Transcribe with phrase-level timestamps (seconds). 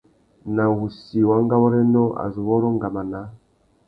[0.55, 3.27] Nà wussi wa ngawôrénô, a zu wôrrô ngama naā.